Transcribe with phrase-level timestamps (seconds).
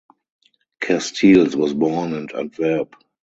[0.81, 2.95] Casteels was born in Antwerp.